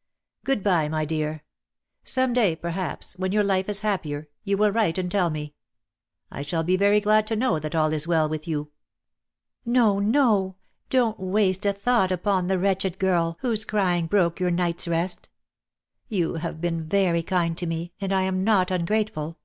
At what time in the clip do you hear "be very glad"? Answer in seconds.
6.64-7.26